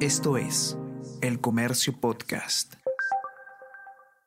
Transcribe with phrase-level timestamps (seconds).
[0.00, 0.76] Esto es
[1.22, 2.74] El Comercio Podcast.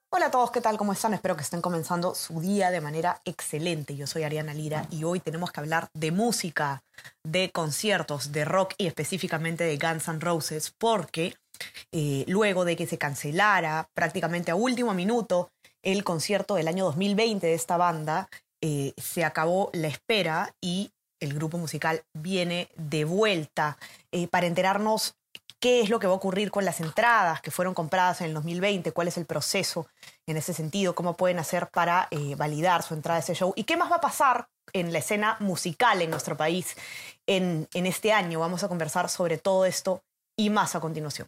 [0.10, 0.78] Hola a todos, ¿qué tal?
[0.78, 1.14] ¿Cómo están?
[1.14, 3.96] Espero que estén comenzando su día de manera excelente.
[3.96, 6.82] Yo soy Ariana Lira y hoy tenemos que hablar de música,
[7.24, 11.36] de conciertos, de rock y específicamente de Guns N' Roses, porque
[11.92, 15.52] eh, luego de que se cancelara prácticamente a último minuto
[15.84, 18.28] el concierto del año 2020 de esta banda,
[18.62, 20.90] eh, se acabó la espera y
[21.20, 23.78] el grupo musical viene de vuelta
[24.12, 25.16] eh, para enterarnos
[25.60, 28.34] qué es lo que va a ocurrir con las entradas que fueron compradas en el
[28.34, 29.88] 2020, cuál es el proceso
[30.26, 33.66] en ese sentido, cómo pueden hacer para eh, validar su entrada a ese show y
[33.66, 36.76] qué más va a pasar en la escena musical en nuestro país
[37.28, 38.40] en, en este año.
[38.40, 40.02] Vamos a conversar sobre todo esto
[40.38, 41.28] y más a continuación.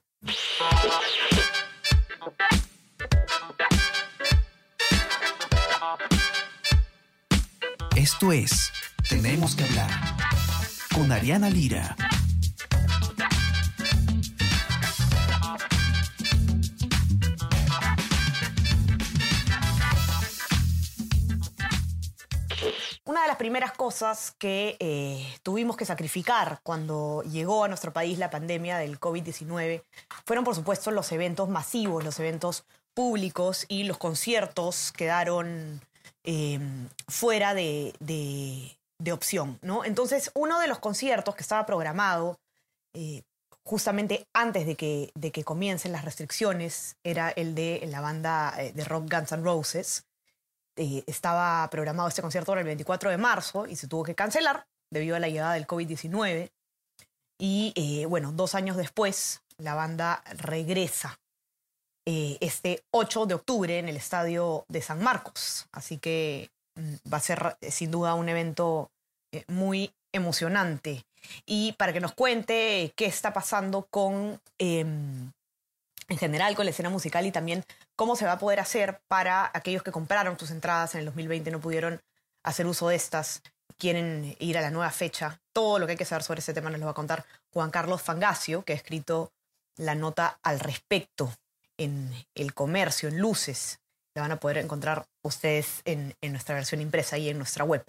[7.95, 8.71] Esto es
[9.09, 9.89] Tenemos que hablar
[10.93, 11.95] con Ariana Lira.
[23.41, 28.99] Primeras cosas que eh, tuvimos que sacrificar cuando llegó a nuestro país la pandemia del
[28.99, 29.81] COVID-19
[30.27, 35.81] fueron, por supuesto, los eventos masivos, los eventos públicos y los conciertos quedaron
[36.23, 36.59] eh,
[37.07, 39.57] fuera de, de, de, opción.
[39.63, 39.85] ¿no?
[39.85, 42.37] Entonces, uno de los conciertos que estaba programado
[42.93, 43.23] eh,
[43.63, 48.71] justamente antes de que, de que comiencen las restricciones era el de la banda eh,
[48.71, 50.05] de rock Guns N' Roses
[50.75, 54.67] eh, estaba programado este concierto para el 24 de marzo y se tuvo que cancelar
[54.91, 56.51] debido a la llegada del COVID-19.
[57.39, 61.19] Y eh, bueno, dos años después, la banda regresa
[62.05, 65.67] eh, este 8 de octubre en el estadio de San Marcos.
[65.71, 68.91] Así que mm, va a ser sin duda un evento
[69.47, 71.05] muy emocionante.
[71.45, 75.31] Y para que nos cuente qué está pasando con em,
[76.11, 77.63] en general con la escena musical y también
[77.95, 81.49] cómo se va a poder hacer para aquellos que compraron sus entradas en el 2020
[81.49, 82.01] y no pudieron
[82.43, 83.41] hacer uso de estas,
[83.77, 85.39] quieren ir a la nueva fecha.
[85.53, 87.71] Todo lo que hay que saber sobre ese tema nos lo va a contar Juan
[87.71, 89.31] Carlos Fangasio, que ha escrito
[89.77, 91.33] la nota al respecto
[91.77, 93.79] en El Comercio, en Luces.
[94.13, 97.85] La van a poder encontrar ustedes en, en, nuestra versión impresa y en nuestra web.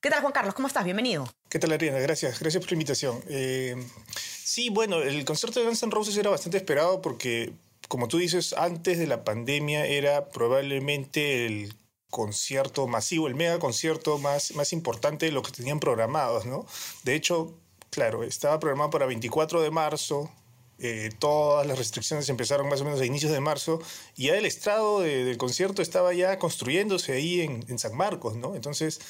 [0.00, 0.54] ¿Qué tal, Juan Carlos?
[0.54, 0.84] ¿Cómo estás?
[0.84, 1.28] Bienvenido.
[1.50, 1.98] ¿Qué tal, Ariana?
[1.98, 2.40] Gracias.
[2.40, 3.22] Gracias por la invitación.
[3.28, 3.76] Eh,
[4.16, 7.52] sí, bueno, el concierto de Guns N' Roses era bastante esperado porque,
[7.88, 11.74] como tú dices, antes de la pandemia era probablemente el
[12.10, 16.66] concierto masivo, el mega concierto más, más importante de lo que tenían programados, ¿no?
[17.04, 17.54] De hecho,
[17.90, 20.30] claro, estaba programado para 24 de marzo,
[20.80, 23.80] eh, todas las restricciones empezaron más o menos a inicios de marzo
[24.16, 28.36] y ya el estrado de, del concierto estaba ya construyéndose ahí en, en, San Marcos,
[28.36, 28.54] ¿no?
[28.54, 29.00] Entonces,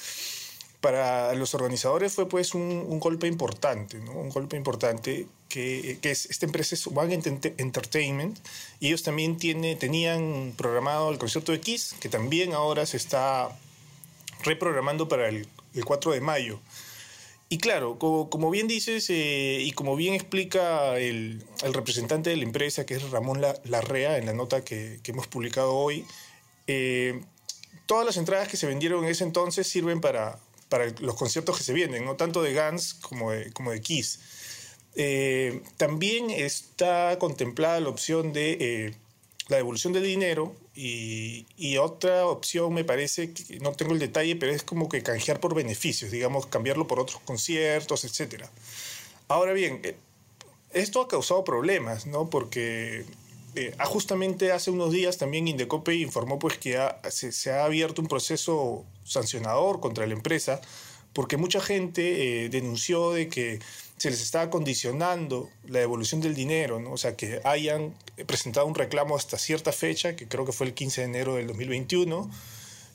[0.81, 4.12] para los organizadores fue pues un, un golpe importante, ¿no?
[4.12, 7.21] Un golpe importante que, que, es esta empresa es One
[7.59, 8.39] Entertainment
[8.78, 13.56] y ellos también tiene, tenían programado el concierto de Kiss, que también ahora se está
[14.44, 16.61] reprogramando para el, el 4 de mayo.
[17.50, 22.37] Y claro, como, como bien dices eh, y como bien explica el, el, representante de
[22.37, 26.05] la empresa, que es Ramón Larrea, en la nota que, que hemos publicado hoy,
[26.67, 27.22] eh,
[27.87, 30.38] todas las entradas que se vendieron en ese entonces sirven para,
[30.69, 32.17] para los conciertos que se vienen, ¿no?
[32.17, 34.21] tanto de Guns como de, como de Kiss.
[34.95, 38.95] Eh, también está contemplada la opción de
[39.49, 44.37] la devolución del dinero y, y, otra opción me parece, que no tengo el detalle,
[44.37, 48.45] pero es como que canjear por beneficios, digamos, cambiarlo por otros conciertos, etc.
[49.27, 49.81] Ahora bien,
[50.73, 52.29] esto ha causado problemas, ¿no?
[52.31, 53.06] Porque
[53.66, 56.78] eh, justamente hace unos días también Indecope informó pues que
[57.10, 60.60] se, ha abierto un proceso sancionador contra la empresa
[61.12, 63.60] porque mucha gente eh, denunció de que
[63.96, 66.92] se les estaba condicionando la devolución del dinero, ¿no?
[66.92, 67.94] o sea, que hayan
[68.26, 71.48] presentado un reclamo hasta cierta fecha, que creo que fue el 15 de enero del
[71.48, 72.30] 2021,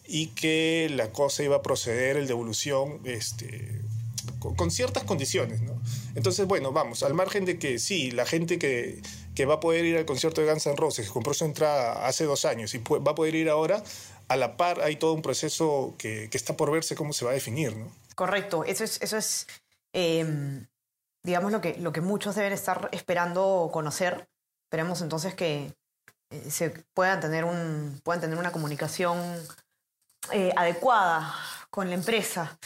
[0.07, 3.81] y que la cosa iba a proceder el devolución este,
[4.39, 5.61] con, ciertas condiciones.
[6.15, 9.01] Entonces, bueno, vamos, al margen de que sí, la gente que,
[9.35, 12.05] que va a poder ir al concierto de Guns N' Roses, que compró su entrada
[12.05, 13.83] hace dos años y va a poder ir ahora,
[14.27, 17.31] a la par hay todo un proceso que, que está por verse cómo se va
[17.31, 17.75] a definir.
[17.75, 17.91] ¿no?
[18.15, 19.01] Correcto, eso es...
[19.01, 19.47] Eso es
[19.93, 20.65] eh
[21.23, 24.27] digamos, lo que, lo que muchos deben estar esperando conocer.
[24.65, 25.73] Esperemos entonces que
[26.29, 29.19] eh, se puedan tener, un, puedan tener una comunicación
[30.31, 31.33] eh, adecuada
[31.69, 32.57] con la empresa.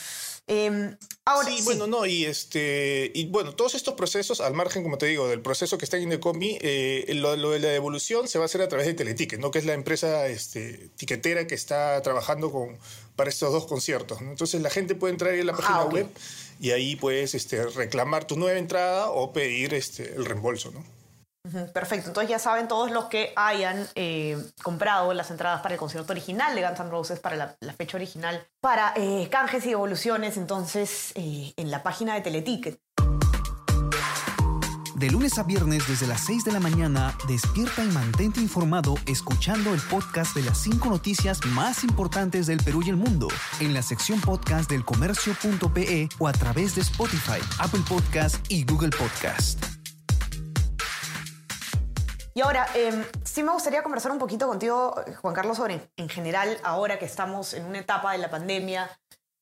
[0.49, 0.95] Eh,
[1.25, 4.97] ahora, sí, sí, bueno, no, y este, y bueno, todos estos procesos, al margen, como
[4.97, 8.37] te digo, del proceso que está en Indecomi, eh, lo, lo, de la devolución se
[8.37, 9.51] va a hacer a través de Teleticket, ¿no?
[9.51, 12.77] Que es la empresa este, tiquetera que está trabajando con,
[13.17, 14.21] para estos dos conciertos.
[14.21, 14.31] ¿no?
[14.31, 16.03] Entonces la gente puede entrar ahí en la página ah, okay.
[16.03, 16.11] web
[16.61, 20.96] y ahí puedes este, reclamar tu nueva entrada o pedir este, el reembolso, ¿no?
[21.73, 26.13] Perfecto, entonces ya saben todos los que hayan eh, comprado las entradas para el concierto
[26.13, 31.11] original de Guns N' Roses, para la, fecha original, para eh, canjes y evoluciones, entonces
[31.15, 32.79] eh, en la página de Teleticket.
[34.97, 39.75] De lunes a viernes desde las 6 de la mañana, despierta y mantente informado escuchando
[39.75, 43.27] el podcast de las 5 noticias más importantes del Perú y el mundo
[43.59, 48.89] en la sección podcast del comercio.pe o a través de Spotify, Apple Podcast y Google
[48.89, 49.76] Podcast.
[52.37, 54.93] Y ahora, em, sí me gustaría conversar un poquito contigo,
[55.23, 58.91] Juan Carlos, sobre en general, ahora que estamos en una etapa de la pandemia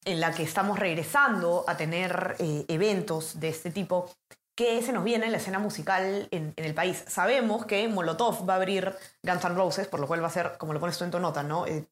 [0.06, 4.10] en la que estamos regresando a tener eh, eventos de este tipo,
[4.56, 7.04] ¿Qué se nos viene en la escena musical en, el país.
[7.10, 10.58] Sabemos que Molotov va a abrir Guns N' Roses, por lo cual va a ser,
[10.58, 11.68] como lo pones tú en tu nota, ¿no?
[11.68, 11.86] Eh,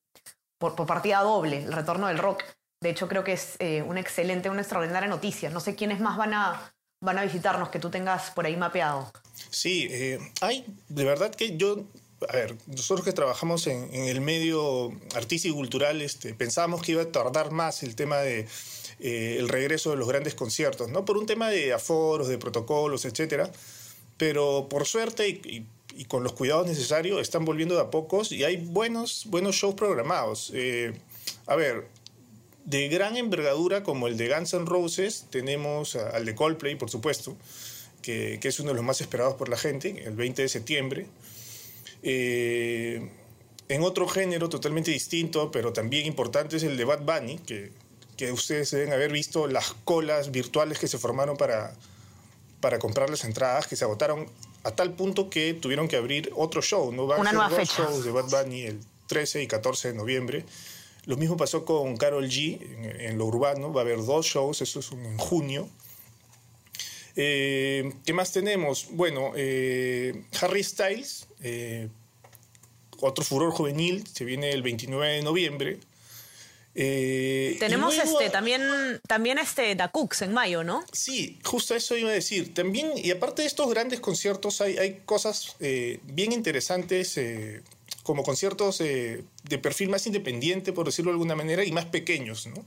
[0.58, 2.44] por, partida doble, el retorno del rock.
[2.80, 5.50] De hecho, creo que es eh, una excelente, una extraordinaria noticia.
[5.50, 6.74] No sé quiénes más van a,
[7.04, 9.12] van a visitarnos que tú tengas por ahí mapeado.
[9.50, 11.84] Sí, eh, hay, de verdad que yo
[12.30, 16.94] a ver, nosotros que trabajamos en, en, el medio artístico y cultural, este, pensábamos que
[16.94, 18.48] iba a tardar más el tema de
[19.00, 21.04] eh, el regreso de los grandes conciertos, ¿no?
[21.04, 23.52] Por un tema de aforos, de protocolos, etcétera.
[24.18, 25.66] Pero por suerte y,
[26.08, 30.52] con los cuidados necesarios están volviendo de a pocos y hay buenos, buenos shows programados.
[30.54, 30.94] Eh,
[31.48, 31.88] a ver,
[32.66, 37.36] de gran envergadura como el de Guns N' Roses, tenemos al de Coldplay, por supuesto,
[38.02, 41.08] que, es uno de los más esperados por la gente, el 20 de septiembre.
[42.02, 43.10] Eh,
[43.70, 47.72] en otro género totalmente distinto, pero también importante, es el de Bad Bunny, que
[48.18, 51.74] que ustedes deben haber visto las colas virtuales que se formaron para,
[52.60, 54.30] para comprar las entradas, que se agotaron
[54.64, 56.92] a tal punto que tuvieron que abrir otro show.
[56.92, 57.08] ¿no?
[57.08, 57.84] Van Una a nueva fecha.
[57.84, 60.46] shows de Bad Bunny el 13 y 14 de noviembre.
[61.06, 62.60] Lo mismo pasó con Carol G
[63.00, 63.74] en, lo urbano.
[63.74, 65.70] Va a haber dos shows, eso es en junio.
[67.16, 68.88] Eh, ¿Qué más tenemos?
[68.92, 71.90] Bueno, eh, Harry Styles, eh,
[73.00, 75.80] otro furor juvenil, se viene el 29 de noviembre.
[76.74, 78.64] Tenemos este, también,
[79.08, 80.84] también este Da Cooks en mayo, ¿no?
[80.92, 82.54] Sí, justo eso iba a decir.
[82.56, 87.20] También, y aparte de estos grandes conciertos, hay, hay cosas bien interesantes,
[88.04, 92.66] como conciertos de perfil más independiente, por decirlo de alguna manera, y más pequeños, ¿no?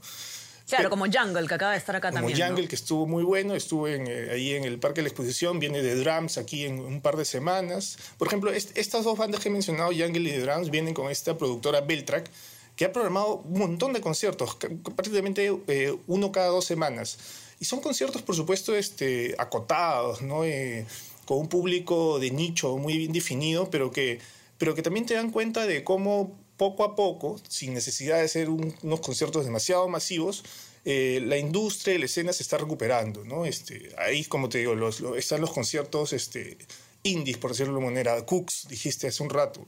[0.67, 2.37] Claro, como Jungle, que acaba de estar acá también.
[2.37, 5.81] Como Jungle, que estuvo muy bueno, estuvo ahí en el Parque de la Exposición, viene
[5.81, 7.97] de Drums aquí en un par de semanas.
[8.17, 11.81] Por ejemplo, estas dos bandas que he mencionado, Jungle y Drums, vienen con esta productora
[11.81, 12.29] Beltrack,
[12.75, 17.17] que ha programado un montón de conciertos, prácticamente eh, uno cada dos semanas.
[17.61, 20.43] Y son conciertos, por supuesto, este, acotados, ¿no?
[20.43, 20.85] Eh,
[21.25, 24.19] con un público de nicho muy bien definido, pero que,
[24.57, 28.49] pero que también te dan cuenta de cómo poco a poco, sin necesidad de ser
[28.49, 30.43] unos conciertos demasiado masivos,
[30.85, 33.23] eh, la industria y la escena se está recuperando.
[33.23, 33.45] ¿no?
[33.45, 36.57] Este, ahí, como te digo, los, están los conciertos este,
[37.03, 38.25] indies, por decirlo de alguna manera.
[38.25, 39.67] Cooks, dijiste hace un rato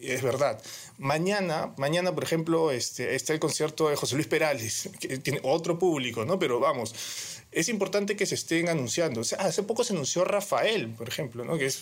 [0.00, 0.60] es verdad.
[0.98, 5.78] Mañana, mañana por ejemplo, este, está el concierto de José Luis Perales, que tiene otro
[5.78, 6.38] público, ¿no?
[6.38, 6.94] Pero vamos,
[7.50, 9.20] es importante que se estén anunciando.
[9.20, 11.58] hace poco se anunció Rafael, por ejemplo, ¿no?
[11.58, 11.80] Que es,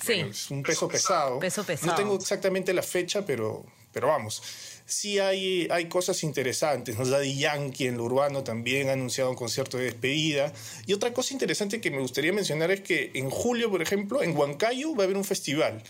[0.51, 1.39] un peso pesado.
[1.39, 1.93] peso pesado.
[1.93, 4.43] No tengo exactamente la fecha, pero, pero vamos
[4.91, 6.99] sí hay, hay cosas interesantes.
[6.99, 7.07] ¿no?
[7.07, 10.53] Daddy Yankee en lo urbano también ha anunciado un concierto de despedida.
[10.87, 14.37] Y otra cosa interesante que me gustaría mencionar es que en julio, por ejemplo, en
[14.37, 15.83] Huancayo va a haber un festival.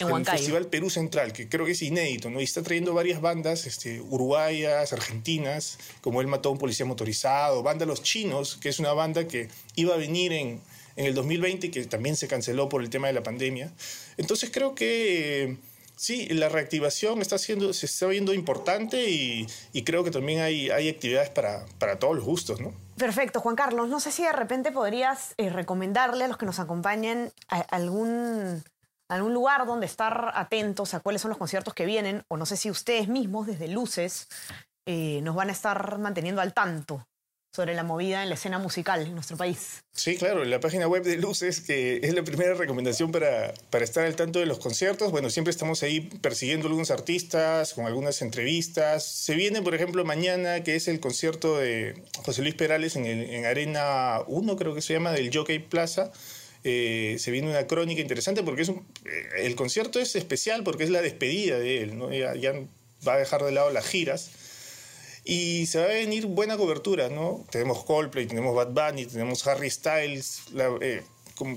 [0.00, 2.40] En el Festival Perú Central, que creo que es inédito, ¿no?
[2.40, 7.62] Y está trayendo varias bandas este, uruguayas, argentinas, como El Mató a un Policía Motorizado,
[7.62, 10.60] Banda Los Chinos, que es una banda que iba a venir en,
[10.96, 13.72] en el 2020 y que también se canceló por el tema de la pandemia.
[14.16, 15.56] Entonces creo que
[15.98, 19.48] Sí, la reactivación está siendo, se está viendo importante y,
[19.84, 22.72] creo que también hay, actividades para, para, todos los gustos, ¿no?
[22.96, 23.88] Perfecto, Juan Carlos.
[23.88, 28.62] No sé si de repente podrías eh, recomendarle a los que nos acompañen algún,
[29.08, 32.56] algún lugar donde estar atentos a cuáles son los conciertos que vienen, o no sé
[32.56, 34.28] si ustedes mismos desde Luces
[34.86, 37.07] eh, nos van a estar manteniendo al tanto
[37.50, 39.82] sobre la movida en la escena musical en nuestro país.
[39.92, 44.04] Sí, claro, la página web de Luces, que es la primera recomendación para, para estar
[44.04, 45.10] al tanto de los conciertos.
[45.10, 49.04] Bueno, siempre estamos ahí persiguiendo algunos artistas, con algunas entrevistas.
[49.04, 53.44] Se viene, por ejemplo, mañana, que es el concierto de José Luis Perales en, en
[53.44, 56.12] Arena 1, creo que se llama, del Jockey Plaza.
[56.64, 58.74] Eh, se viene una crónica interesante porque es eh,
[59.38, 62.12] el concierto es especial porque es la despedida de él, ¿no?
[62.12, 62.52] ya, ya
[63.06, 64.30] va a dejar de lado las giras
[65.30, 67.44] y se va a venir buena cobertura, ¿no?
[67.50, 70.44] Tenemos Coldplay, tenemos Bad Bunny, tenemos Harry Styles,
[70.80, 71.02] eh,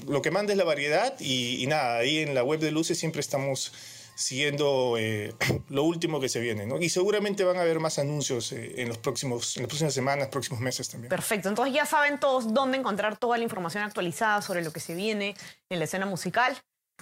[0.08, 3.22] lo que manda es la variedad y, nada, ahí en la web de Luces siempre
[3.22, 3.72] estamos
[4.14, 5.34] siguiendo eh,
[5.70, 6.82] lo último que se viene, ¿no?
[6.82, 10.60] Y seguramente van a haber más anuncios eh, en, los próximos, las próximas semanas, próximos
[10.60, 11.08] meses también.
[11.08, 14.96] Perfecto, entonces ya saben todos dónde encontrar toda la información actualizada sobre lo que se
[14.96, 15.34] viene
[15.70, 16.58] en la escena musical.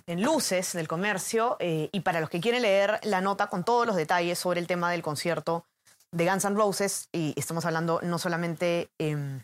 [0.06, 3.88] en Luces del Comercio eh, y para los que quieren leer la nota con todos
[3.88, 5.66] los detalles sobre el tema del concierto
[6.12, 9.44] de Guns N' Roses, y estamos hablando no solamente em,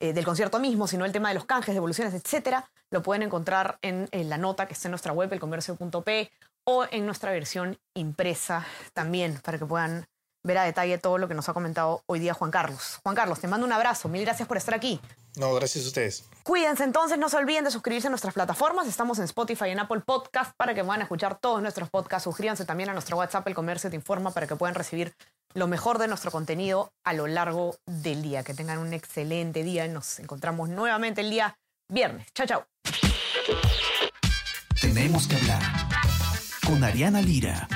[0.00, 3.78] eh, del concierto mismo, sino el tema de los canjes, devoluciones, etcétera, lo pueden encontrar
[3.82, 6.30] en, la nota que está en nuestra web, elcomercio.p,
[6.64, 10.06] o en nuestra versión impresa también, para que puedan
[10.44, 13.00] ver a detalle todo lo que nos ha comentado hoy día Juan Carlos.
[13.02, 15.00] Juan Carlos, te mando un abrazo, mil gracias por estar aquí.
[15.36, 16.24] No, gracias a ustedes.
[16.44, 18.86] Cuídense entonces, no se olviden de suscribirse a nuestras plataformas.
[18.86, 22.24] Estamos en Spotify y en Apple Podcast para que puedan escuchar todos nuestros podcasts.
[22.24, 25.14] Suscríbanse también a nuestro WhatsApp, El Comercio Te Informa, para que puedan recibir
[25.54, 28.44] lo mejor de nuestro contenido a lo largo del día.
[28.44, 29.88] Que tengan un excelente día.
[29.88, 31.56] Nos encontramos nuevamente el día
[31.88, 32.26] viernes.
[32.34, 32.66] Chao, chao.
[34.80, 35.62] Tenemos que hablar
[36.66, 37.66] con Ariana Lira.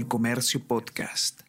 [0.00, 1.42] El Comercio Podcast.